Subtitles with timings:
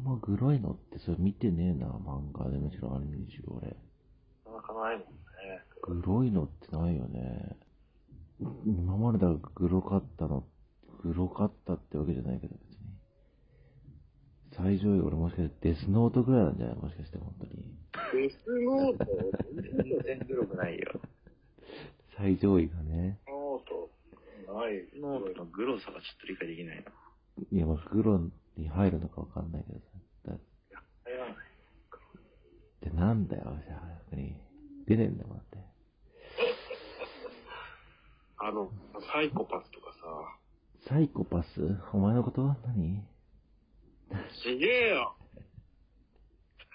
[0.00, 3.76] んまグロいのってそれ見てねえな、漫画でむしろアニメにしろ俺。
[4.54, 5.12] なかなかないもんね。
[5.82, 7.56] グロいのってないよね。
[8.64, 10.44] 今までだグロかったの、
[11.02, 12.86] グロかったってわけじゃないけど別に。
[14.52, 16.76] 最上位俺もしかしてデスノートぐらいなんじゃない？
[16.76, 17.74] もしかして本当に。
[18.12, 19.04] デスノート
[19.54, 21.00] 全然グロくないよ。
[22.16, 23.18] 最上位がね。
[23.28, 24.88] ノート、ない。
[25.00, 26.90] ノートのグロさがちょっと理解できないな。
[27.50, 28.20] いや、まあ、グロ
[28.56, 29.84] に入るのかわかんないけどさ。
[30.28, 30.40] だっ
[31.04, 31.34] 入らない。
[32.82, 33.80] てなんだよ、じゃあ、
[34.10, 34.36] 逆に。
[34.86, 35.58] 出ねえんだもんだって。
[38.38, 38.70] あの、
[39.12, 41.60] サイコパスとかさ、サイコパス？
[41.92, 42.42] お前のこと？
[42.66, 43.04] 何？
[44.42, 45.14] すげえよ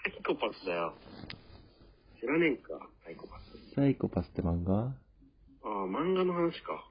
[0.04, 0.94] サイコパスだよ。
[2.20, 3.76] 知らねえか、サイコパス。
[3.76, 4.74] サイコパスって漫画？
[4.84, 4.94] あ
[5.64, 6.88] あ、漫画の話か。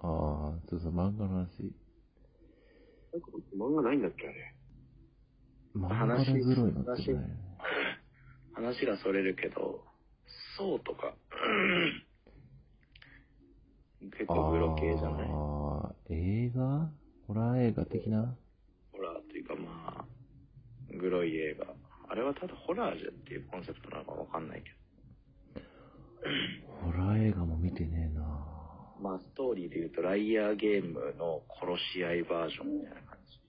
[0.00, 1.72] ああ、そうそう、漫画の話。
[3.56, 4.54] 漫画ないんだっけ、あれ。
[5.74, 7.12] 漫画でグロいのって
[8.54, 9.84] 話がそれるけど、
[10.56, 11.14] そうとか、
[14.12, 15.28] 結構グロ系じゃない？
[15.30, 16.90] ああ、映画？
[17.26, 18.36] ホラー映画的な？
[18.92, 20.04] ホラーっていうかまあ、
[20.96, 21.74] グロい映画。
[22.10, 24.70] あれはただホラーじゃっていうコンセプトなのかわかんないけ
[26.82, 28.47] ホラー映画も見てねえなど。
[29.00, 33.40] まあストーリーで言うと、ライアーゲームの殺し合いバージョンみたいな感じ。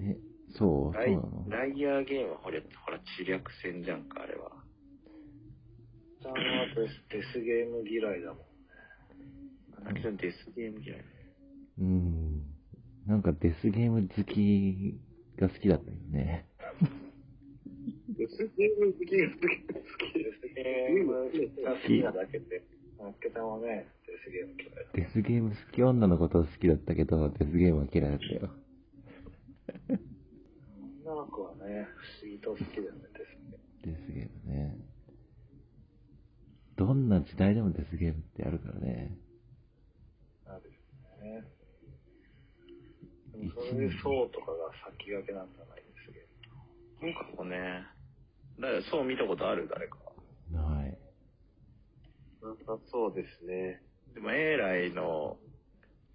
[0.00, 0.16] え、
[0.56, 0.92] そう？
[0.92, 1.46] そうライなの？
[1.48, 4.52] ライアーゲームはほら、ほら、知略戦じゃんか、あれは。
[6.22, 6.38] ちゃんは
[6.74, 8.44] デスデスゲーム嫌いだもんね。
[9.84, 11.04] あちゃんデスゲーム嫌い。
[11.78, 12.42] うん。
[13.06, 14.98] なんかデスゲーム好き
[15.38, 16.48] が好きだったよね。
[18.08, 19.48] デスゲーム好きが好き好
[20.12, 20.40] きです。
[20.42, 22.64] デスゲームが好きなだけで。
[23.06, 24.82] あっけたまね、デスゲーム嫌いだ。
[24.92, 28.50] デスゲーム好き女のこと好きだったけど、デスゲームは嫌いだったよ。
[31.04, 31.86] 女の子はね、
[32.20, 33.96] 不思議と好きだよね、デスゲーム。
[33.96, 34.76] デスゲームね。
[36.74, 39.16] どんな時代でもデスゲームってあるからね。
[40.44, 40.74] なんです
[41.22, 41.44] ね。
[43.32, 46.18] でもそれでそうとかが先駆けなんじゃないですけ
[46.50, 47.06] ど。
[47.06, 47.86] なんかこうね、
[48.58, 49.98] 誰そう見たことある誰か。
[50.50, 50.85] ない。
[52.46, 53.82] なさそうですね。
[54.14, 55.36] でも、エーライの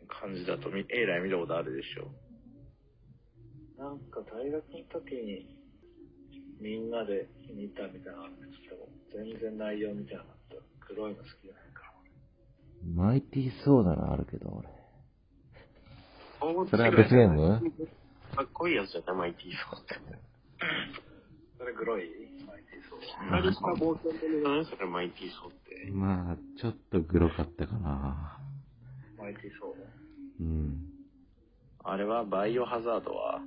[0.08, 2.08] 感じだと、みエーライ見たことあるでしょ。
[3.81, 5.58] なんか大学の時に
[6.59, 11.92] みんなで見たみたいなのあるんですけど、全然内容みたいなのと黒いの好きじゃないから。
[12.96, 14.69] マイティーソーダがあるけど、俺。
[16.40, 17.62] そそれはデスゲーム？
[18.36, 19.96] かっこいいやつじゃない、マイティーソーって。
[21.61, 22.09] それグロい？
[22.47, 23.01] マイティーソー。
[23.44, 25.91] 左下冒険者じゃないそれマイティーソーって。
[25.91, 28.39] まあ、ちょっとグロかったかな。
[29.16, 30.79] マイティーソーうん。
[31.83, 33.41] あれはバイオハザードは？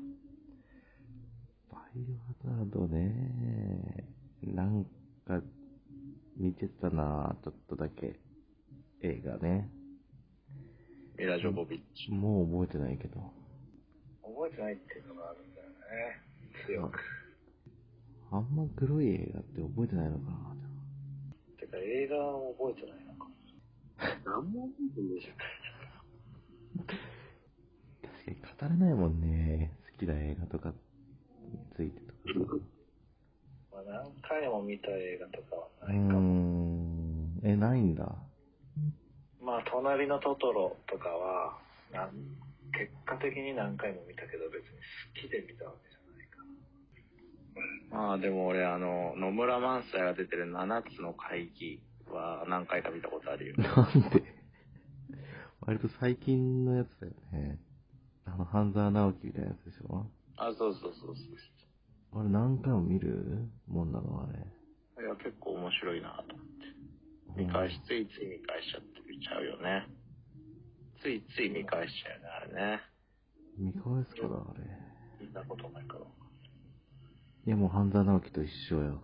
[1.72, 1.98] バイ
[2.44, 4.06] オハザードね。
[4.44, 4.84] なん
[5.26, 5.41] か、
[6.36, 8.20] 見てたなちょっとだけ。
[9.03, 9.69] 映画ね。
[11.19, 12.12] ミラ・ジョボビッチ。
[12.12, 13.32] もう覚えてないけど。
[14.22, 15.74] 覚えてないっていうのがあるんだよね。
[16.69, 17.00] 強く。
[18.34, 20.56] あんまグロい映画って覚えてないのかな
[21.56, 23.31] てか映画も覚えてないのか。
[24.27, 25.31] 何も覚えてんでしょ。
[28.03, 29.71] 確かに語れないもんね。
[29.93, 30.75] 好きな映画とかに
[31.77, 32.56] ついてとか
[33.71, 36.21] まあ何回も見た映画とかはないかも。
[36.21, 37.41] ん。
[37.45, 38.16] え、ないんだ。
[39.41, 41.56] まあ、隣のトトロとかは、
[41.93, 42.11] なん
[42.72, 44.71] 結果的に何回も見たけど、別に
[45.22, 45.94] 好きで見たわけ
[47.94, 48.09] じゃないかな。
[48.09, 53.55] まあ、でも俺、あの、野村萬斎が出てる7つの会議は何回か見たことあるよ。
[53.62, 54.22] なんで？
[55.60, 57.59] 割と最近のやつだよね。
[58.27, 60.06] あの、半沢直樹みたいなやつでしょ？
[60.37, 64.38] あ、そうそうそうそあれ何回も見るもんなのあれ。
[64.38, 65.03] う。
[65.03, 66.65] いや、結構面白いなと思って。
[67.37, 69.88] 見返し、ついつい見返しちゃって見ちゃうよね。
[71.03, 72.83] ついつい見返しちゃうよね、あれね。
[73.59, 74.65] 見返すから、あれ。
[75.27, 76.00] 見たことないから。
[77.46, 79.02] いや、もう半沢直樹と一緒よ。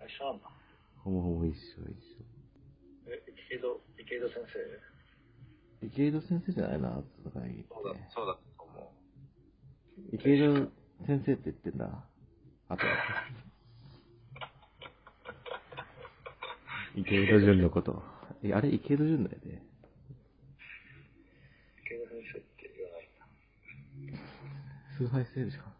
[0.00, 0.50] 一緒なんだ。
[1.04, 1.56] ほぼほぼ一緒、一
[3.06, 4.58] え、池井戸、池井戸先生？
[5.84, 5.86] 緒。
[5.86, 7.66] 池井戸先生じゃないな、つがいって。
[7.70, 8.92] そうだ、そうだと思
[10.14, 10.70] 池井戸
[11.06, 12.04] 先生って言ってんだ。
[12.68, 12.82] あと。
[16.96, 18.02] 池井戸潤のこと。
[18.42, 19.62] え、あれ池井戸潤だよね。
[19.62, 19.66] う。
[21.84, 23.08] 池井戸先生って言わない
[24.08, 24.18] んだ。
[24.96, 25.76] 崇拝してるじゃん。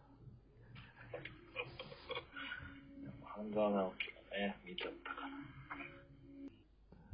[3.37, 5.29] 半沢直樹がね、見ちゃったから。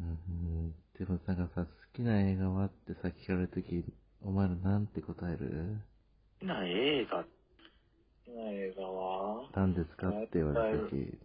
[0.00, 3.84] うん、でもなんかさ、好きな映画はってさ、聞かれるとき、
[4.24, 5.78] お前らなんて答える？
[6.40, 7.24] 何な映画、好
[8.24, 11.16] きな映画は何ですかって言われた時、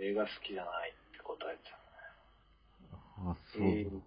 [0.00, 1.76] 映画好きじゃないって答えちゃ
[3.28, 3.62] あ、そう。
[3.62, 3.84] うね。
[3.84, 4.00] 好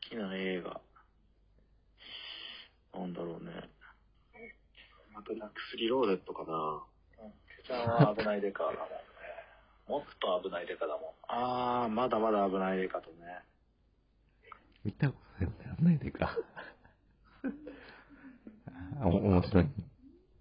[0.00, 0.80] きな映画。
[2.98, 3.52] なんだろうね。
[5.12, 6.82] マッドマックスリローデッドかな。
[7.66, 8.84] ケちゃんは危ないデカだもんね。
[9.88, 11.02] もっと危ないデカだもん。
[11.28, 13.16] あー、まだまだ危ないデカとね。
[14.84, 16.36] 見たことないやんないでか。
[19.02, 19.66] 面白い。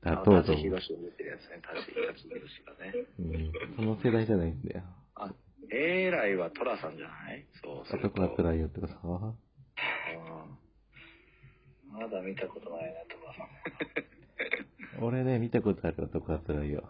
[0.04, 0.62] あ、どうぞ舘。
[0.62, 1.62] ひろしを出てるやつね。
[1.62, 2.14] 舘ひろ
[2.48, 2.94] しがね。
[3.20, 4.84] うん、その世代じゃないんだよ。
[5.16, 5.34] あ、
[5.72, 9.00] エーライはトラさんじゃないそう、それと男は辛いよってことさ。
[9.04, 9.38] うん
[11.94, 13.48] まだ見たことないね、トラさん。
[15.02, 16.84] 俺ね、見たことある男は辛いよ。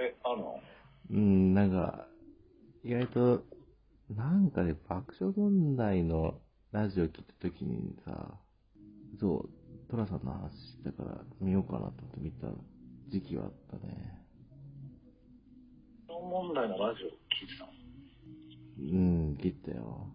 [0.00, 0.60] え、あの？
[1.10, 2.06] うん、なんか、
[2.82, 3.44] 意外と、
[4.14, 6.40] なんかね、爆笑問題の
[6.72, 8.38] ラジオ聞いたときにさ、
[9.20, 9.50] そう、
[9.90, 12.48] トラさんの話したから見ようかなと思って見た
[13.08, 14.24] 時期はあったね。
[16.08, 17.72] 爆笑問題のラジオ聞いてたの？
[18.78, 20.14] うん、切ったよ。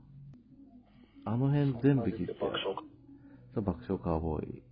[1.26, 2.38] あの辺全部切ったよ。
[2.40, 2.84] 爆笑か。
[3.54, 4.64] そう、爆笑カーボーイ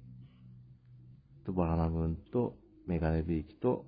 [1.46, 2.58] とバナナムーンと
[2.88, 3.86] メガネビーキと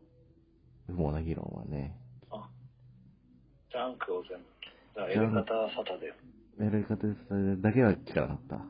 [0.88, 1.98] 不毛な議論はね、
[2.30, 2.48] あ、
[3.72, 4.56] ジャンクを全部。
[5.02, 5.44] やり方
[5.76, 6.64] サタデー。
[6.64, 8.66] やり方でそれだけは聞かなかった。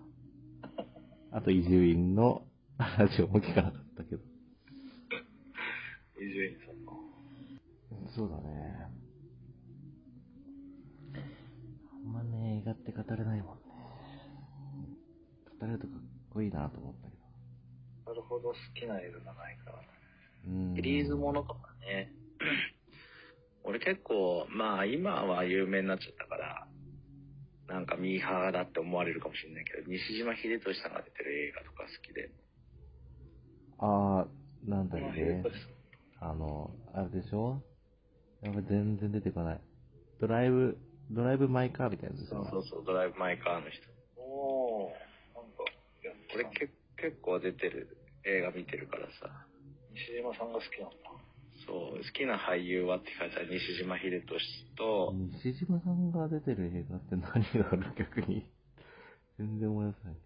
[1.38, 2.46] あと、伊集院の
[2.78, 4.24] ラジオも聞かなかったけど。
[6.18, 7.00] 伊集院さんの。
[8.08, 8.90] そうだね。
[11.94, 13.64] あんまね、映画って語れないもんね。
[15.60, 17.16] 語れるとかっこいいなと思ったけ
[18.06, 18.12] ど。
[18.12, 19.88] なるほど、好きな映画がないからね。
[20.48, 20.76] うん。
[20.76, 22.12] シリーズものとかね。
[23.64, 26.68] 俺結構、まあ今は有名になっちゃったから、
[27.68, 32.30] なんかミーハーだって思われるかもしれないけど、西島秀俊さんが出てる映画とか好きで。
[33.80, 35.44] あー、なんだろうね秀。
[35.44, 35.54] 俊
[36.20, 37.62] あの、あれでしょ？
[38.42, 39.62] やっぱ全然出てこない。
[40.20, 40.78] ドライブ、
[41.10, 42.44] ドライブ・マイ・カーみたいなやつでしょ？
[42.46, 43.84] そうそうそう、ドライブ・マイ・カーの人。
[44.18, 44.92] おー、
[45.36, 45.64] なんか、
[46.32, 49.48] これけ結構出てる映画見てるからさ。
[49.96, 50.98] 西島さんが好きなんだ。
[51.66, 57.24] そう、好きな俳優はって書いてある西島秀俊と、西島さんが出てる映画って何
[57.64, 57.96] がある？
[57.98, 58.46] 逆に。
[59.40, 60.18] 全然思い出せない。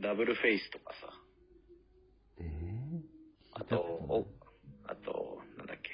[0.00, 1.12] ダブルフェイスとかさ。
[2.38, 4.26] えぇ、あと、お、
[4.86, 5.90] あと、なんだっけ。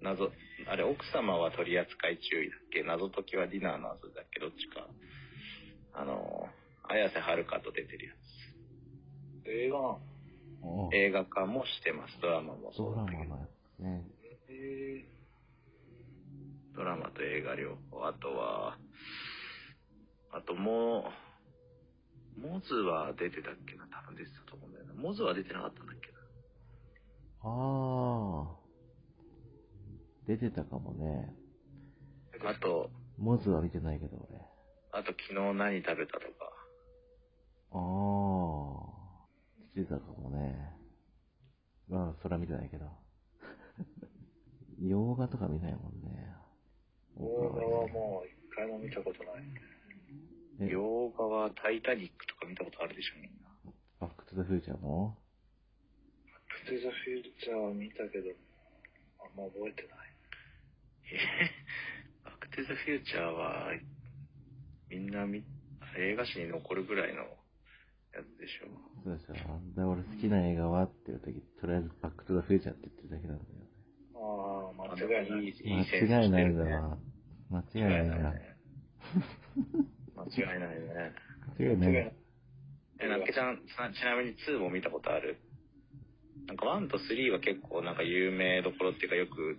[0.00, 0.30] 謎、
[0.66, 2.82] あれ、奥様は取り扱い注意だっけ？
[2.82, 4.40] 謎解きはディナーの後だっけ？
[4.40, 4.88] どっちか。
[5.92, 6.48] あの、
[6.88, 9.48] 綾瀬はるかと出てるやつ。
[9.48, 10.00] 映画お
[10.92, 12.18] 映画化もしてます。
[12.20, 13.22] ドラマもそドうだけど。
[13.22, 14.04] ラマのやつね。
[16.74, 18.06] ドラマと映画両方。
[18.06, 18.78] あとは、
[20.32, 21.10] あとも
[22.38, 23.86] う、モズは出てたっけな？
[23.88, 24.94] 多分出てたと思うんだよな。
[24.94, 26.18] モズは出てなかったんだっけな？
[27.42, 30.28] あー。
[30.28, 31.34] 出てたかもね。
[32.46, 34.40] あと、モズは見てないけど俺。
[34.92, 36.52] あと昨日何食べたとか。
[37.72, 38.91] あー。
[39.74, 40.70] 出てたかもね。
[41.88, 42.90] まあ、それは見てないけど。
[44.80, 46.34] 洋画とか見ないもんね。
[47.18, 49.44] 洋画はもう一回も見たことない。
[50.60, 50.68] え？
[50.68, 53.72] 洋画はタイタニックとか見たことあるでしょ、みんな。
[54.00, 55.16] バックトゥザフューチャーも？
[56.26, 58.30] バックトゥザフューチャーは見たけど、
[59.20, 60.16] あんま覚えてない。
[61.12, 61.18] え？
[62.24, 63.72] バックトゥザフューチャーは、
[64.90, 65.44] みんな見、
[65.98, 67.24] 映画史に残るぐらいの
[68.14, 68.68] やつでしょ。
[69.04, 69.34] そうでしょ。
[69.76, 73.66] で、俺好きな映画はっていう時、とりあえずバックトゥザフューチャーって言ってるだけなんだよね。
[74.14, 74.18] あ
[74.70, 75.44] あ、間違いない。
[75.44, 76.98] いい間違いないんだな。
[77.50, 78.32] 間違いないな。
[80.16, 81.12] 間違いないね。
[81.58, 82.14] 間違いない。
[83.00, 85.38] え、なっけちゃん、さちなみに2も見たことある？
[86.46, 89.58] なんか1と3は結構なんか有名どころっていうかよく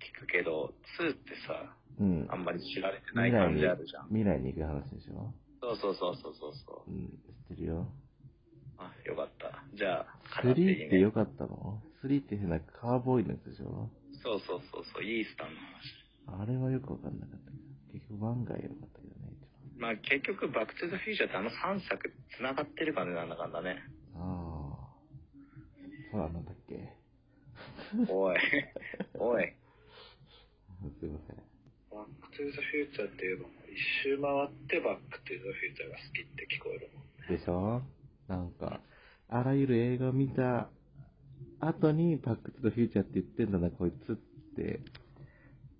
[0.00, 2.36] 聞くけど、2ってさ、うんあ。
[2.36, 5.32] んまり知られてない感じあるじゃん。、未来に行く話でしょ？
[5.60, 6.94] そうそうそうそうそうそうう。
[6.94, 7.88] ん、知ってるよ。
[8.78, 9.62] あ、よかった。
[9.74, 10.06] じゃあ、
[10.42, 10.54] 3っ
[10.90, 13.88] てよかかったの ?3 って変なカーボーイのやつでしょ？
[14.22, 16.42] そうそうそうそう、イースタンの話。
[16.42, 17.62] あれはよくわかんなかったけど。
[17.92, 19.32] 結局1が良かったけどね、
[19.76, 23.82] 一まあ結局、バックトゥザフューチャーってあの3作繋がってる感じなんだかんだね。
[24.14, 24.22] 番。
[24.22, 24.94] ああ。
[26.10, 26.92] そうなんだっけ？
[28.08, 28.36] おい、
[29.14, 29.54] おい。
[31.00, 31.36] すいません。
[31.90, 37.03] バックトゥザフューチャーって言えば、一周回ってバックトゥザフューチャーが好きって聞こえるもん。
[37.28, 37.82] でしょ？
[38.28, 38.80] なんか、
[39.28, 40.68] あらゆる映画を見た
[41.60, 44.16] 後にバックトゥザフューチャーって言ってんだな、こいつっ
[44.56, 44.80] て、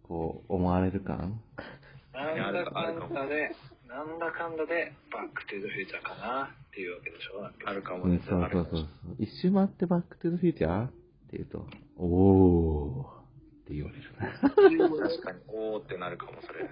[0.02, 1.40] こう、思われる感？
[2.12, 3.54] なんだかんだで、
[3.88, 7.48] ななんだかんだで、バックトゥーザフューチャーかなっていうわけでしょ？
[7.64, 8.20] あるかもうん、ね。
[8.28, 8.86] そうそうそうそう。
[9.20, 10.90] 一周回ってバックトゥーザフューチャーっ
[11.30, 14.32] て言うと、おーって言われるな。
[14.40, 16.68] 確かに、おーってなるかも、それ。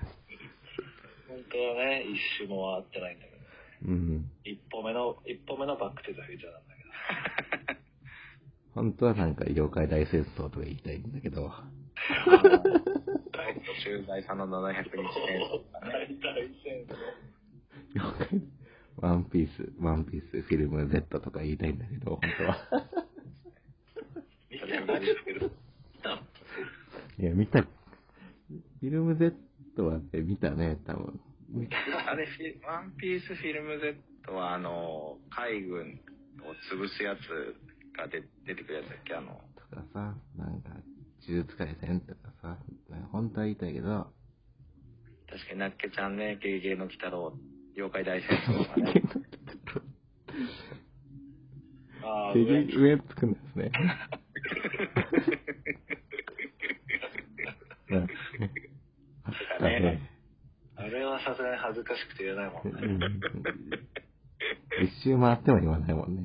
[1.28, 3.31] 本当はね、一周も回ってないんだけど。
[4.72, 7.80] 歩目の、一歩目のバックトゥーザフューチャーなんだけど。
[8.74, 11.52] 本当はなんか妖怪大戦争とか言いたいんだけど、
[13.62, 16.08] 駐在さんの700日戦争とかね。
[16.22, 16.96] 大戦争。
[17.94, 18.42] 妖怪、
[18.96, 22.56] ワンピース、ワンピース、フィルム Z とか言いたいんだけど、本当は。
[24.50, 25.46] 見てないですけど。
[27.18, 29.36] いや、見た、フィルム Z
[29.84, 31.20] はね、見たね、多分。
[32.12, 33.96] あれ、フィワンピースフィルム Z
[34.36, 35.98] は、あの、海軍
[36.44, 37.20] を潰すやつ
[37.96, 40.68] が出出てくるやつだっけあの、とかさ、なんか、
[41.26, 42.58] 呪術廻戦とかさ、
[43.12, 44.12] 本当は言いたいけど、
[45.26, 47.32] 確かになっけちゃんね、ゲゲゲの鬼太郎、
[47.76, 49.02] 妖怪大戦争とかね。
[52.04, 53.72] ああ、上上上つくんですね。
[57.88, 58.14] なんか
[59.24, 60.12] あったね。
[60.82, 62.80] あれはさすがに恥ずかしくて言えないもんね。
[62.82, 63.00] うん
[64.82, 66.24] 一周回っても言わないもんね。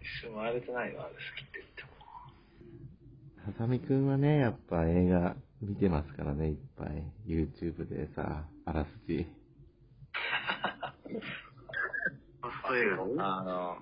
[0.00, 1.88] 一瞬回れてないわ、あれ好きって言っても。
[3.46, 7.12] はさみくんはね、やっぱ映画見てますからね、いっぱい。
[7.26, 9.26] YouTube でさ、あらすじ。
[12.40, 12.84] ファスト映
[13.16, 13.78] 画あの、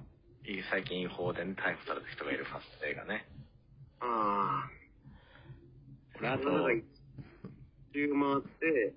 [0.71, 3.27] 最近違法でね、逮捕された人がいるファスト映画ね。
[4.01, 4.83] ああ。
[6.23, 6.85] 俺あと、なんか一
[7.95, 8.95] 周回って、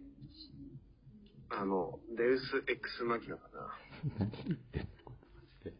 [1.49, 3.77] あの、デウス X マキナかな。
[4.19, 4.87] 何言ってんの？
[5.05, 5.73] これマジで。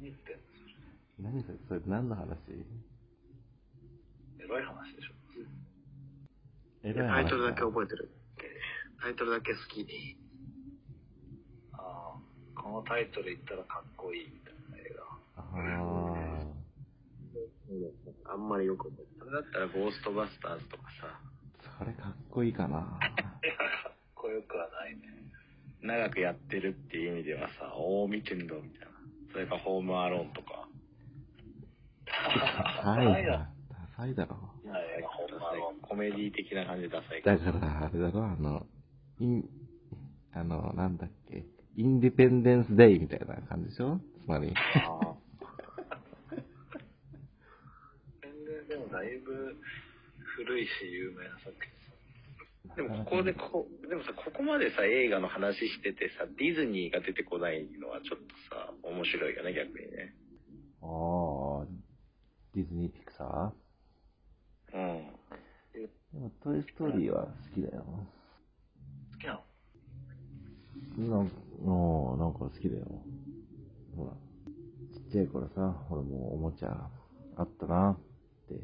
[0.00, 0.38] 見て
[1.18, 2.36] 何それ、それ何の話？
[4.38, 5.12] エロい話でしょ。
[6.82, 8.10] エでタイトルだけ覚えてる。
[9.02, 10.16] タイトルだけ好き。
[11.72, 12.20] ああ、
[12.60, 15.04] このタイトル言ったらかっこいいみたいな映画。
[15.36, 15.52] あ
[18.32, 22.98] あんまりよく覚えてそれだったらゴーストバスターズとかさ、ー、それかっこいいかな。
[24.30, 25.00] よくはないね。
[25.82, 28.86] 長くやってるっていう意味ではさ、おー見てんだみたいな。
[29.32, 30.68] それかホームアローンとか。
[32.06, 33.50] ダサいな。
[33.70, 34.36] ダサいだろ。
[34.64, 35.80] いやいや、ホームアローン。
[35.80, 38.66] コメディ的な感じでダサいだから、あれだろ、あの、
[39.18, 39.48] イン、
[40.32, 41.44] あの、なんだっけ、
[41.76, 44.00] インディペンデンスデイみたいな感じでしょ？
[44.24, 44.52] つまり。
[44.86, 45.14] ああ。
[48.22, 48.32] 全
[48.68, 49.56] 然でもだいぶ
[50.36, 51.79] 古いし有名な作品
[52.76, 60.14] でもここでこう、でもさ、ここまでさ、映画の話しててさ、ディズニーが出てこないのはちょっとさ、面白いよね、逆にね。
[60.82, 60.86] あ
[61.62, 61.66] あ、
[62.54, 63.52] ディズニーピクサ
[64.72, 64.80] うん。
[64.80, 65.02] ー
[66.12, 67.84] でも、トイストーリーは好きだよ。
[69.12, 69.44] 好きなの？
[70.96, 72.86] うんなんか好きだよ。
[73.96, 74.12] ほら、
[74.94, 76.90] ちっちゃい頃さ、俺もおもちゃ
[77.36, 77.98] あったなっ
[78.48, 78.54] て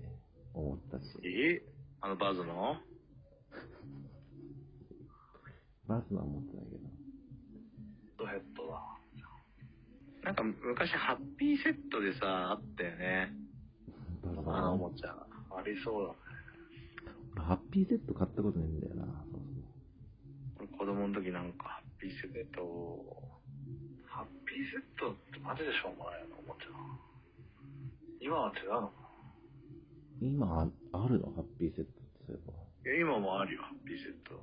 [0.55, 1.05] 思ったし。
[1.25, 1.63] え
[2.01, 2.77] あのバズの？
[5.89, 6.89] バスは持ってないけど。
[8.19, 8.83] ドヘッドだ。
[10.25, 13.33] なんか昔ハッピーセットでさ、あったよね。
[14.25, 15.15] バスあのおもちゃ。
[15.57, 16.19] ありそうだね。
[17.37, 19.05] 俺ハッピーセット買ったことないんだよな。
[19.31, 19.41] そう
[20.59, 23.07] 俺子供の時なんかハッピーセット
[24.09, 26.75] ハッピーセットってマジでしょうもないよな、おもちゃ。
[28.21, 28.93] 今は違うのか
[30.21, 31.31] 今、あるの？
[31.37, 32.41] ハッピーセットってそうい
[32.87, 34.43] えないや、今もあるよ、ハッピーセット。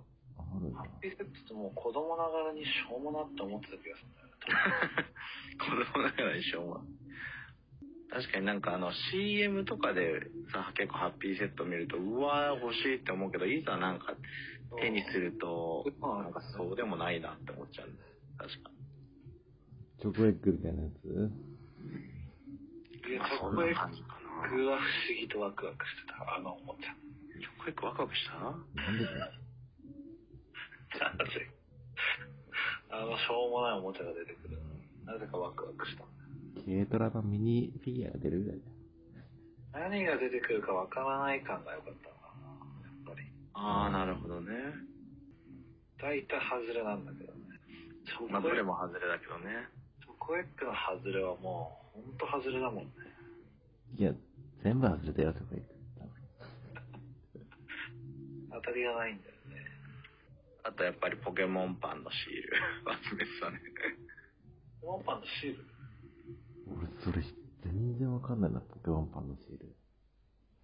[0.76, 0.84] ハ。
[0.84, 4.38] ッピーセットってもう子供ながらにしょうもなって思ってた気がするんだよね。
[5.58, 6.86] 子供ながらにしょうもな。
[8.14, 14.14] 確かになんかあの CM とかでさ、結構ハッピーセット見ると、うわー欲しいって思うけど、いざなんか
[14.80, 18.10] 手にすると、なんかそうでもないなって思っちゃうんだよ。
[18.38, 18.78] 確かに。
[20.00, 21.06] チョコエッグみたいなやつ？
[23.10, 26.94] いや、チョコエッグは不思議とワクワクしてた、あのおもちゃ。
[27.42, 28.38] チョコエッグワクワクした？
[28.38, 29.06] なんで
[32.90, 34.64] あのしょうもないおもちゃが出てくるの。
[35.06, 36.06] なぜかワクワクした。
[36.66, 38.72] 軽トラのミニフィギュアが出るぐらいだよ。
[39.90, 43.28] 何が出てくるかわからない感が良かったな、やっぱり。
[43.54, 44.54] ああ、なるほどね。
[46.00, 47.40] 大体外れなんだけどね。
[48.06, 49.68] チョコエッグ、まあ、どれも外れだけどね。
[50.02, 52.92] チョコエッグの外れはもう、ほんと外れだもんね。
[53.98, 54.14] いや、
[54.62, 55.74] 全部外れたよ、チョコエッグ。
[58.54, 59.33] 当たりがないんだよね。
[60.64, 62.58] あとやっぱりポケモンパンのシール。
[63.10, 63.60] 集めてたね。
[64.82, 65.66] ポケモンパンのシール？
[66.72, 67.22] 俺、それ、
[67.64, 69.76] 全然わかんないな、ポケモンパンのシール。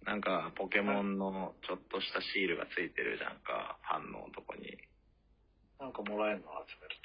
[0.04, 4.78] なんか、ポケモンのちょっとしたシールがついてるじゃんか、ファンのとこに。
[5.78, 6.48] なんかもらえるの？
[6.66, 6.96] 集める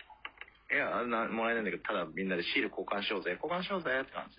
[0.72, 4.38] いや、なもらえないんだけど、ただみんなでシール交換しようぜ、交換しようぜって感じ。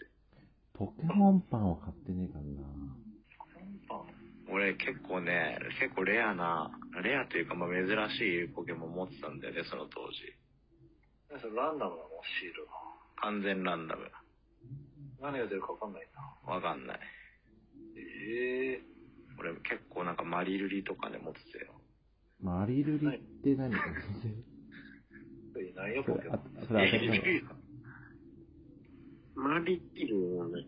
[0.75, 2.86] ポケモンパンを買ってねえからな。
[4.47, 4.53] と。
[4.53, 6.71] 俺結構ね、結構レアな、
[7.03, 7.87] レアというかまあ珍
[8.17, 10.33] しいポケモン持ってたんだよね、その当時。
[11.35, 12.09] えそれランダムなの？
[12.41, 12.73] シールが。
[13.23, 14.11] 完全ランダム。
[15.21, 16.09] 何が出るかわかんない
[16.47, 16.53] な。
[16.55, 17.01] わかんない。
[17.99, 18.83] ええ
[19.39, 21.73] 俺結構なんかマリルリとかね持ってたよ。
[22.41, 23.73] マリルリって何？
[23.73, 23.79] か
[25.61, 26.67] いないよ、それ、あポケモン。
[26.67, 27.49] それ当たりな
[29.45, 29.49] の？
[29.49, 30.67] マリキルをね、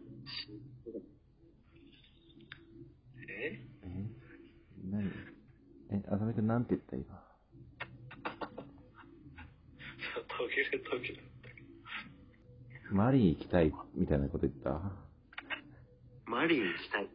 [3.28, 3.67] ええ？
[4.90, 5.11] 何
[5.90, 7.04] え、あさみくんなんて言った今？
[10.28, 11.23] 途切れ途切れ。
[12.90, 14.80] マリー行きたいみたいなこと言った？
[16.26, 17.09] マリン行きたい。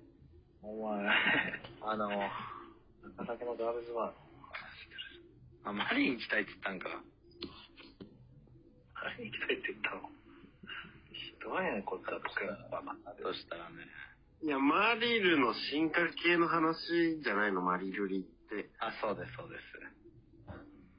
[0.61, 1.05] お前、
[1.81, 4.13] あの、中崎のガールズバーの
[4.51, 4.99] 話してる。
[5.65, 6.89] あ、マリン行きたいって言ったんか。
[9.17, 10.09] 何行きたいって言ったの？
[11.11, 13.85] ひどいね、こっちはポケモンバカなそしたらね。
[14.43, 18.69] いや、マリルの進化系の話じゃないの、マリルリって。
[18.79, 19.63] あ、そうです、そうです。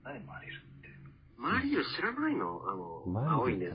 [0.03, 0.89] 何マリルって？
[1.37, 2.63] マリル知らないの？
[2.67, 3.69] あの、マ青いね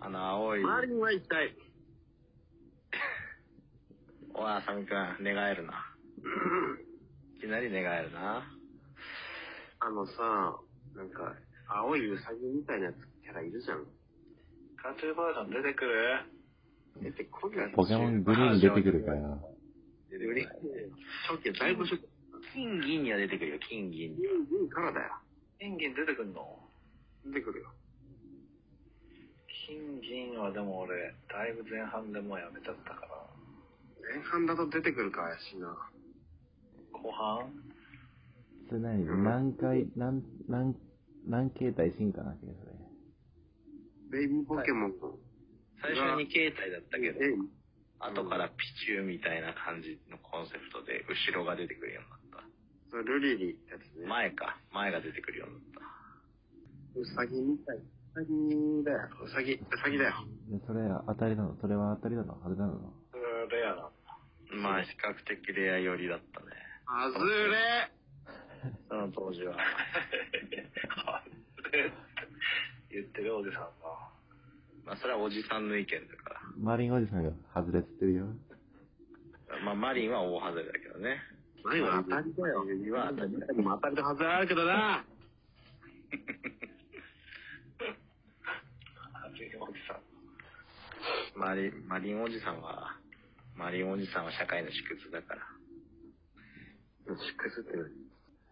[0.00, 0.62] あの、青い。
[0.62, 1.56] マリンは行きたい。
[4.34, 5.84] おい、あさみくん、寝返るな。
[7.36, 8.52] いきなり寝返るな。
[9.80, 10.58] あのさ、
[10.94, 11.36] なんか、
[11.68, 13.86] 青いウサギみたいなやつキャラいるじゃん。
[14.76, 16.20] カートゥーバージョン出てくる？
[17.74, 19.38] ポケモングリーン出てくるから。
[20.10, 20.48] 出てくる
[21.28, 22.08] 初期、だいぶ初期。
[22.54, 24.32] 金銀には出てくるよ、金銀には。
[24.32, 25.12] いいからだよ。
[25.60, 26.58] 金銀出てくんの？
[27.26, 27.70] 出てくるよ。
[29.66, 33.08] 金銀はでも俺、だいぶ前半でもうやめちゃったから。
[34.14, 35.76] 前半だと出てくるか怪しいな。
[36.92, 37.52] 後半？
[38.68, 40.74] それ何何回、何、何、
[41.26, 44.20] 何形態進化なきゃそれ。
[44.20, 44.92] ベイビーポケモン。
[45.80, 47.34] 最初に携帯だったけど、え
[48.00, 48.54] 後からピ
[48.86, 52.18] チューみたいな感じのコンセプトで、後ろが出てくるようになっ
[52.90, 54.00] それルリリってやつた。
[54.00, 54.06] ね。
[54.06, 57.00] 前か、前が出てくるようになった。
[57.00, 57.76] ウサギみたい。
[57.76, 57.82] ウ
[58.14, 59.08] サギだよ。
[59.22, 60.24] ウサギ、ウサギだよ。
[60.48, 62.80] でそれ当たりなのそれは当たりなの外れなの
[63.12, 63.92] それはレアなんだ。
[64.56, 66.46] まあ、比較的レア寄りだったね。
[66.86, 67.92] あずれ
[68.88, 69.56] その当時は。
[72.90, 74.07] 言ってるおじさんが。
[74.88, 78.26] まあ、それはおじさんの意見だかマリンおじさんが外れっつってるよ。
[79.50, 79.60] ら。
[79.60, 81.20] まあ、マリンは大外れだけどね。
[81.62, 82.64] 前は当たりだよ。
[82.64, 83.54] マリンは当たりだよ。
[83.54, 85.04] でも当たりのはずはあるけどな。
[89.12, 90.00] あるよおじさん。
[91.38, 92.96] マリン、マリンおじさんは、
[93.54, 95.42] マリンおじさんは社会の縮図だから。
[97.08, 97.84] シックスって何？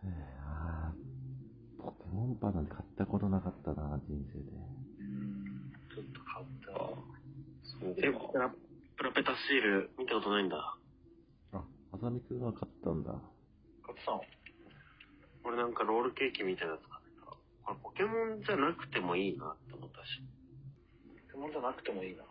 [0.04, 0.12] えー
[0.44, 4.85] あーポケモンパンなんて買ったことなかったな、人生で。
[6.36, 6.90] 買ったわ。
[7.64, 10.76] そうえ、プラプラペタシール見たことないんだ。
[11.52, 13.12] あ、あさみくんは買ったんだ。
[13.80, 14.20] 買ってたの
[15.44, 17.32] 俺なんかロールケーキみたいなやつ買ってた。
[17.32, 20.20] これポケモンじゃなくてもいいなって思ったし。
[21.32, 22.24] ポケモンじゃなくてもいいな。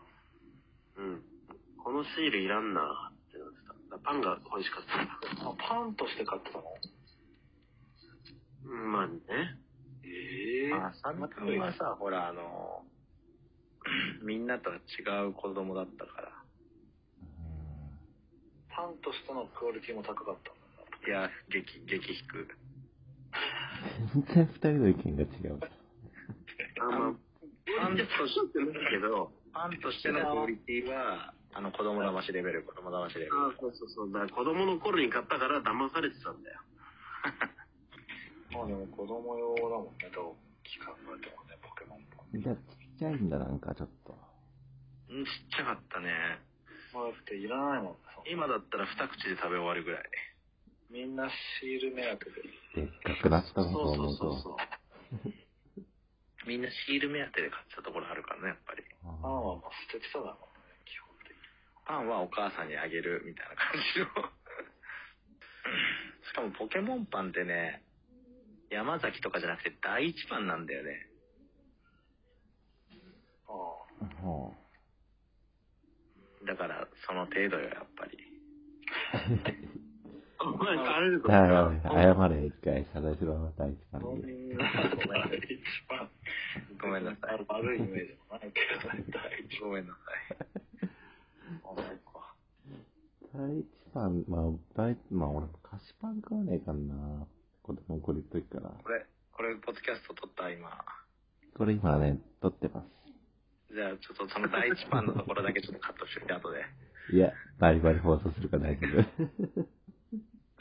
[0.98, 1.24] うん。
[1.82, 3.98] このシールいらんなってなってた。
[4.06, 5.50] パンが欲しかった。
[5.50, 6.64] あ、パンとして買ってたの？
[8.66, 9.18] うん、まあね。
[10.04, 12.86] ええあ、サミ君はさ、ほら、あの、
[14.24, 16.32] みんなとは違う子供だったから。
[18.70, 20.56] パンとしてのクオリティも高かったん
[21.02, 22.58] だいや、激、激低く。
[24.14, 25.60] 全然二人の意見が違う。
[26.82, 27.14] あ、まあ、
[27.80, 33.38] パンとしてだけど、パンとしてのクオリティは、あの、子供騙しレベル、子供騙しレベル。
[33.38, 34.12] あそうそうそう。
[34.12, 36.60] だから子供の頃に買ったから騙されてたんだよ。
[38.52, 42.85] まあでも子供用だもんね、どう期間がでもね、ポケモンパン。
[42.96, 44.16] ちっちゃいんだ、なんかちょっと。
[45.10, 46.10] うん、ちっちゃかったね。
[46.94, 47.96] まあていらないもん
[48.32, 50.04] 今だったら二口で食べ終わるぐらい。
[50.90, 51.28] みんな
[51.60, 52.88] シール目当てで。
[52.88, 54.40] でっかくなったのとそう思そう。
[54.40, 54.58] そうそ
[55.28, 55.34] う。
[56.48, 58.84] みんなシール目当てで買ってたところあるからね、やっぱり。
[59.04, 61.38] あパンはもう捨ててただもんね、基本的に。
[61.84, 64.08] パンはお母さんにあげるみたいな感じの。
[66.32, 67.84] しかもポケモンパンってね、
[68.70, 71.10] 山崎とかじゃなくて第一パンなんだよね。
[73.48, 73.86] あーは
[76.46, 78.18] だから、その程度よ、やっぱり。
[80.40, 81.20] お前、あれあ。
[81.20, 84.00] だから、謝れ、一回、謝罪しろ、第一あ。
[84.00, 84.22] 番で。
[84.22, 85.38] ごめんなさい。
[85.38, 86.10] 一番。
[86.82, 87.46] ごめんなさい。
[87.48, 90.90] 悪いイメージもないけどね、第一ごめんなさい。
[91.64, 91.76] 番。
[91.76, 92.36] ないか。
[93.34, 94.26] 第一番、
[94.76, 97.28] 大、まあ俺、菓子パン食わねえかんな。
[97.64, 98.74] 子供の頃言っとくから。
[98.84, 100.70] これ、これ、ポッドキャスト撮った今。
[101.58, 103.05] これ今ね、撮ってます。
[103.76, 106.64] じゃあ、ちょっとその第一パンのところだけちょっとカットしておいて、後で。
[107.12, 109.04] いや、バリバリ放送するから大丈夫。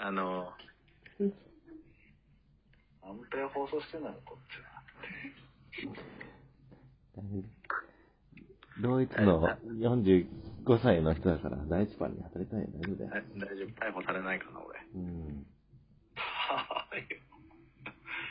[0.02, 0.52] あの、
[3.06, 4.82] 何回放送してんのよ、こっちは。
[8.82, 10.26] ドイツの45
[10.82, 13.10] 歳の人だから、第一パンに働いてないよ大丈夫だよ。
[13.38, 14.80] 大丈夫、逮捕されないかな、俺。
[14.96, 15.46] うん。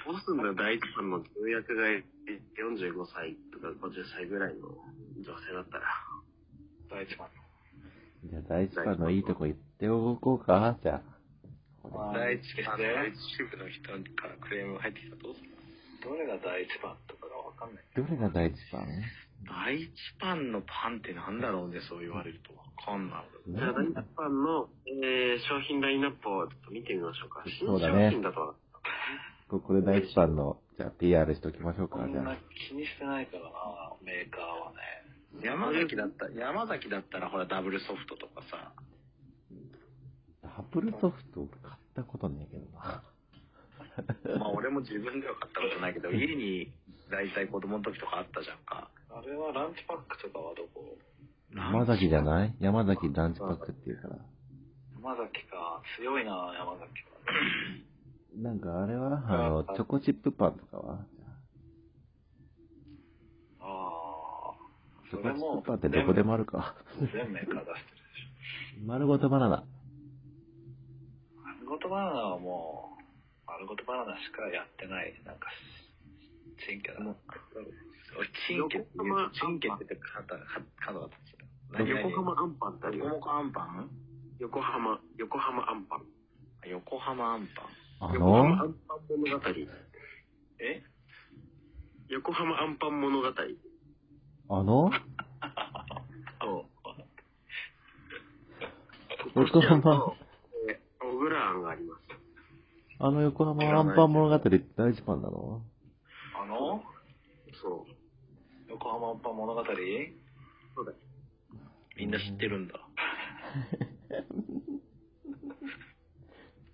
[0.06, 0.16] はい。
[0.16, 4.70] どうすんだよ、第一班の重役が45歳とか50歳ぐらいの
[5.18, 5.84] 女性だったら。
[6.90, 7.28] 第一番
[8.26, 11.02] じゃあ、第一パンのいいとこ言っておこうか、じゃあ。
[12.14, 13.84] 第一パンので第一支部の人
[14.16, 15.50] からクレームが入ってきたらどうする？
[16.04, 17.84] どれが第一番とかがわかんない。
[17.96, 18.88] どれが第一パン
[19.44, 22.56] 第一パンのパンってなんだろうね、そう言われると。
[22.56, 23.26] わかんない。
[23.48, 27.44] じゃあ、第一班の、えー、商品ラインナップをちょっと見てみましょうか。
[27.46, 28.56] 新商そうだね品だと、
[29.50, 32.38] ここで第一パンの、じゃあ PR しときましょうか、じゃそんなあ。
[32.70, 33.50] 気にしてないからな、
[34.02, 34.78] メーカーはね。
[35.46, 38.74] 山崎だった、山崎だったらほらダブルソフトとかさ、
[40.42, 43.04] ダブルソフト買ったことねえけどな。
[44.40, 46.72] まあ俺も自分では買ったことないけど、 家に
[47.10, 48.90] 大体子供の時とかあったじゃんか。
[49.10, 50.98] あれはランチパックとかはどこ？
[51.56, 52.56] 山崎じゃない？
[52.60, 54.18] 山崎ランチパックっていうから。
[54.96, 55.82] 山崎か。
[55.98, 57.20] 強いな、山崎は。
[58.36, 61.06] なんかあれは、あの、チョコチップパンとかは？
[63.60, 64.56] ああ。
[65.10, 66.76] チョコチップパンってどこでもあるか。
[67.00, 67.98] 全メーカー出してる
[68.78, 69.58] でし丸ごとバナナ。
[69.58, 69.64] ょ。
[71.44, 73.04] 丸ごとバナナはもう、
[73.46, 75.14] 丸ごとバナナしかやってない。
[75.26, 75.48] なんか、
[76.66, 77.16] チンケだもん。
[78.18, 80.08] 俺、チンケって言うと、チンケって言って
[80.86, 81.38] 角が立つ。
[81.78, 83.06] 横浜アンパンってあるよ。
[83.06, 83.90] 横浜アンパン
[84.40, 86.02] 横浜、横浜アンパン。
[86.70, 87.66] 横浜アンパン。
[88.04, 89.46] あ横浜アのンパン物語。
[90.60, 90.84] え？
[92.10, 93.28] 横浜アンパン物語。
[93.28, 94.92] あの？
[96.42, 96.66] そ
[99.36, 99.40] う。
[99.40, 100.16] 横浜、
[100.70, 102.02] えー小倉庵があります。
[103.00, 105.62] あの横浜アンパン物語って第一パンなの
[106.42, 106.84] あの
[107.62, 107.92] そう。
[108.70, 109.72] 横浜アンパン物語そ
[110.82, 110.98] うだよ。
[111.96, 112.80] みんな知ってるんだ。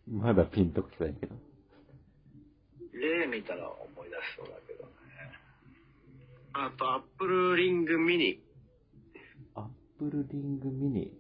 [0.08, 1.36] まだピンときてないけど。
[2.92, 4.92] 絵見たら思い出しそうだけどね。
[6.52, 8.44] あと、アップルリングミニ。
[9.56, 9.64] アッ
[9.98, 11.14] プルリングミニ？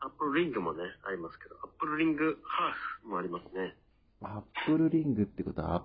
[0.00, 2.72] アップルリングもね、ありますけど、アップルリングハー
[3.04, 3.76] フもありますね。
[4.22, 5.84] アップルリングってことは、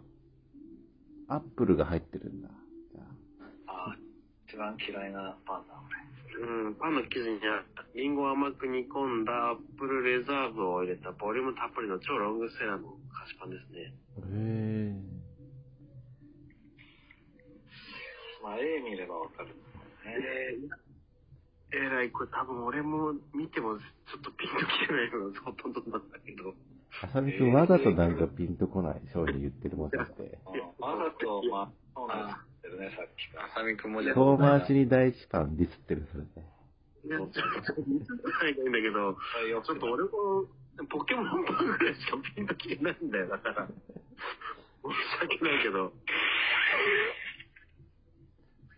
[1.27, 2.49] アップルが入ってるんだ。
[2.91, 3.03] じゃ
[3.67, 3.95] あああ、
[4.47, 5.75] 一番嫌いなパンだ、
[6.39, 7.72] うん、パンの生地には、リンゴ
[8.23, 13.79] を甘く煮込んだアップルプレザーブを入れたボリュームたっぷりの超ロングセラーの菓子パンですね。
[13.79, 13.91] へ
[14.79, 14.95] え。
[18.43, 18.43] 俺。
[18.43, 19.49] まあ、絵見ればわかる。
[19.49, 19.55] ね
[21.71, 26.53] えー、えらい、これ多分俺も見てもちょっとピンときてないのがほとんどなんだけど。
[27.03, 30.39] あさみくんわざとなんかピンとこない商品言ってるもんだって。
[30.45, 33.45] あわざと、まあ、そうなんってるね、さっきから。
[33.45, 36.52] あさみくんもじゃあ遠回しに第一パンディスってる、それで。
[37.05, 37.29] いや、ちょっ
[37.75, 40.45] と見てないんだけど、ちょっと俺も、
[40.89, 43.67] ポケモンパンぐらいしかピンときてないんだよ、だから。
[43.67, 45.91] 申し訳ないけど。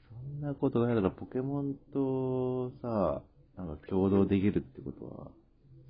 [0.10, 3.22] そんなことないだろ、ポケモンとさ、
[3.58, 5.32] なんか共同できるってことは、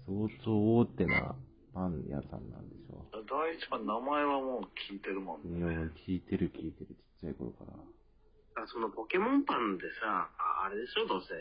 [0.05, 1.35] 相当大手な
[1.73, 5.67] パン屋さんなんでしょ第一番名前はもう聞いてるもんいや、
[6.05, 7.73] 聞いてる聞いてる、ちっちゃい頃から。
[8.55, 11.35] あそのポケモンパンでさ、ああれでしょ、どうせ。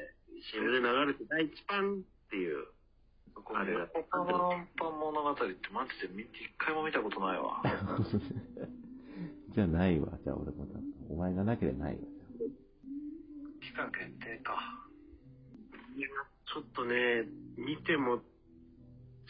[0.50, 2.66] CM で流れて第一パンっていう。
[3.34, 7.62] これ、横浜アンパン物語ってマジで見一回も見たことないわ。
[9.54, 10.66] じゃあないわ、じゃあ俺も。
[11.08, 12.00] お前がなければないわ。
[13.60, 14.54] 期間限定か。
[15.96, 16.08] いや、
[16.46, 18.20] ちょっとね、見ても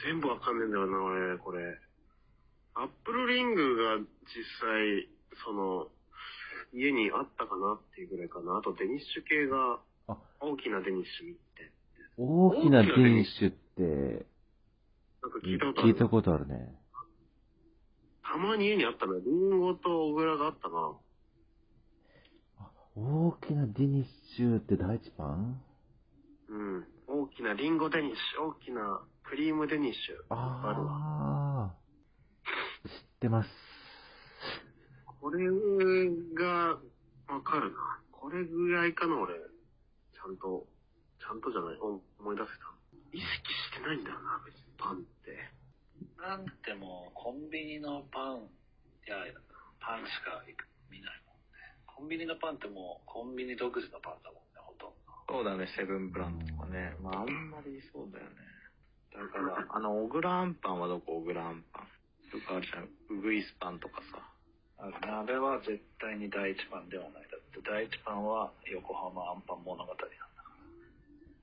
[0.02, 1.78] 全部わかんねえんだよな、俺、これ。
[2.74, 4.06] アップルリングが実
[4.60, 5.08] 際、
[5.44, 5.88] その、
[6.74, 8.58] 家にあったかなっていうぐらいかな。
[8.58, 11.70] あとデニッシュ系があ、大きなデニッシュって。
[12.18, 14.26] 大きなデニッシュって、
[15.22, 15.92] なんか聞いたことある。
[15.92, 16.74] 聞いたことあるね。
[18.22, 19.20] たまに家にあったのよ。
[19.24, 20.92] リンゴと小倉があったな。
[22.96, 24.06] 大きなデニッ
[24.36, 25.60] シュって第一パン
[26.48, 26.84] うん。
[27.06, 30.14] 大きなリンゴデニッシュ、大きなクリームデニッシュ。
[30.30, 30.92] あるわ。
[30.92, 31.74] ああ。
[32.88, 33.48] 知ってます。
[35.24, 35.40] これ
[36.36, 36.76] が、
[37.32, 37.96] わかるな。
[38.12, 39.32] これぐらいかな、俺。
[39.32, 40.68] ちゃんと、
[41.16, 41.80] ちゃんとじゃない。
[41.80, 42.68] お思い出せた。
[43.08, 45.32] 意識してないんだよな、別にパンって。
[46.20, 49.16] パンってもうコンビニのパン、いや、
[49.80, 50.44] パンしか
[50.92, 51.72] 見ないもんね。
[51.88, 55.24] コンビニのパンってもうコンビニ独自のパンだもんね、ほとんど。
[55.24, 57.00] そうだね、セブンブランドとかね。
[57.00, 58.36] まあ、あんまりそうだよね。
[59.08, 61.16] だから、 あの、小倉あんパンはどこ？
[61.16, 61.88] 小倉あんパン
[62.28, 62.90] とかあるじゃん。
[63.08, 64.33] ウグイスパンとかさ。
[64.84, 65.08] あるね。
[65.08, 67.24] あれは絶対に第一パンではない。
[67.32, 70.12] だって第一パンは横浜アンパン物語なんだか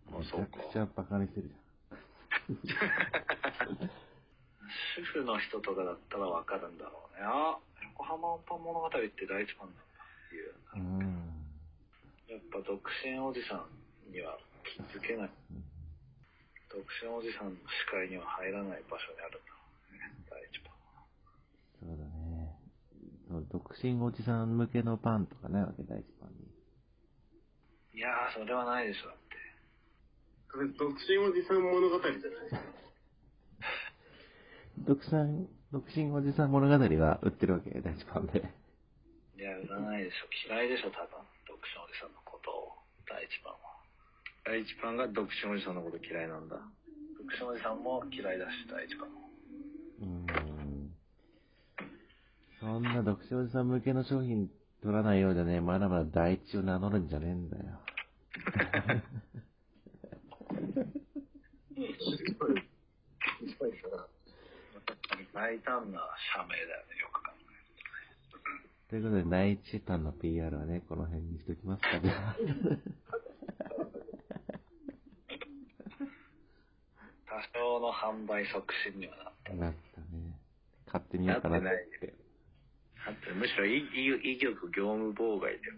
[0.06, 0.13] ら。
[0.13, 0.73] もうめちゃそうかく。
[0.73, 1.58] ちゃバカにしてるじ
[4.95, 7.25] 主婦の人とかだったらわかるんだろうね。
[7.25, 7.58] あ、
[7.97, 10.54] 横浜アンパン物語って第一パンなんだっていう。
[10.73, 10.86] ゃん。
[10.86, 11.34] うん。
[12.30, 13.65] やっぱ独身おじさん
[14.13, 14.38] には
[14.69, 15.30] 気づけない。
[16.69, 20.13] 独身おじさんの視界には入らない場所にあるんだろうね。
[20.30, 21.10] 第一パンは。
[21.82, 22.11] そうだね。
[23.52, 28.00] 独身おじさん向けのパンとかないわけ、第一パンに。
[28.00, 29.22] いやー、それはないでしょ、だって。
[30.52, 32.20] これ、独身おじさん物語じゃない？
[34.84, 38.44] 独身、独身おじさん物語は売ってるわけ、第一パンで。
[39.38, 40.28] いや、売らないでしょ。
[40.54, 41.20] 嫌いでしょ、多分。
[41.48, 42.78] 独身おじさんのことを。
[43.08, 43.60] 第一パンは。
[44.44, 46.58] 第一パンが独身おじさんのこと嫌いなんだ。
[47.17, 49.30] 独身おじさんも嫌いだし、第一パンも。
[50.02, 50.26] うーん。
[52.62, 54.47] そんな独身おじさん向けの商品
[54.84, 57.63] 取らないようじゃね、まだまだ第一を名乗るんじゃねえんだよ。
[65.34, 66.00] 大胆な
[66.36, 67.39] 社名だよね、よく考え
[68.36, 68.41] る
[68.91, 72.36] ということで、第一パンの PR はね、この辺にしときますか、じゃあ。
[77.26, 79.54] 多少の販売促進にはなった。
[79.54, 80.38] なったね。
[80.86, 82.11] 買ってみようかなって。
[83.36, 85.74] むしろいい、いい曲業務妨害だよ。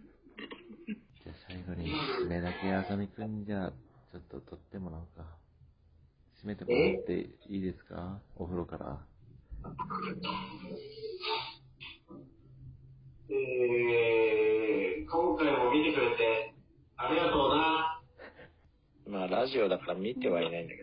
[1.23, 1.91] じゃあ最後に、
[2.21, 3.71] 締めだけあさみくんじゃあ、
[4.11, 5.25] ちょっと撮ってもらおうか。
[6.43, 7.13] 締めてもらって
[7.49, 8.19] いいですか？
[8.35, 8.99] お風呂から。
[13.29, 16.53] えー、今回も見てくれて
[16.97, 18.01] ありがとうな。
[19.19, 20.82] まあ、ラジオだから見てはいないんだけ